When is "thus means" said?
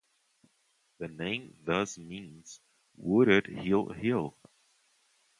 1.63-2.59